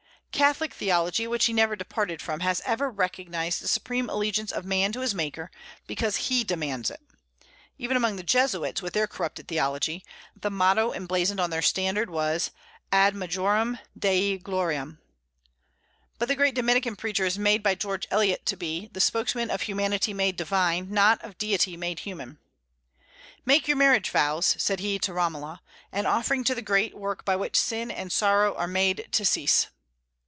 Catholic 0.33 0.73
theology, 0.73 1.27
which 1.27 1.45
he 1.45 1.53
never 1.53 1.75
departed 1.75 2.19
from, 2.19 2.39
has 2.39 2.61
ever 2.65 2.89
recognized 2.89 3.61
the 3.61 3.67
supreme 3.67 4.09
allegiance 4.09 4.51
of 4.51 4.65
man 4.65 4.91
to 4.93 5.01
his 5.01 5.13
Maker, 5.13 5.51
because 5.85 6.15
He 6.29 6.43
demands 6.43 6.89
it. 6.89 6.99
Even 7.77 7.95
among 7.95 8.15
the 8.15 8.23
Jesuits, 8.23 8.81
with 8.81 8.93
their 8.93 9.05
corrupted 9.05 9.47
theology, 9.47 10.03
the 10.35 10.49
motto 10.49 10.93
emblazoned 10.93 11.39
on 11.39 11.51
their 11.51 11.61
standard 11.61 12.09
was, 12.09 12.49
Ad 12.91 13.13
majorem 13.13 13.77
dei 13.95 14.39
gloriam. 14.39 14.99
But 16.17 16.27
the 16.27 16.35
great 16.35 16.55
Dominican 16.55 16.95
preacher 16.95 17.25
is 17.25 17.37
made 17.37 17.61
by 17.61 17.75
George 17.75 18.07
Eliot 18.09 18.43
to 18.47 18.55
be 18.57 18.89
"the 18.93 19.01
spokesman 19.01 19.51
of 19.51 19.63
humanity 19.63 20.13
made 20.13 20.37
divine, 20.37 20.89
not 20.89 21.21
of 21.23 21.37
Deity 21.37 21.77
made 21.77 21.99
human." 21.99 22.39
"Make 23.45 23.67
your 23.67 23.77
marriage 23.77 24.09
vows," 24.09 24.55
said 24.57 24.79
he 24.79 24.97
to 24.99 25.13
Romola, 25.13 25.61
"an 25.91 26.07
offering 26.07 26.43
to 26.45 26.55
the 26.55 26.63
great 26.63 26.95
work 26.95 27.25
by 27.25 27.35
which 27.35 27.59
sin 27.59 27.91
and 27.91 28.11
sorrow 28.11 28.55
are 28.55 28.67
made 28.67 29.07
to 29.11 29.23
cease." 29.23 29.67